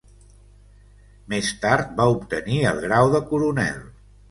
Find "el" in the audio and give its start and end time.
2.73-2.83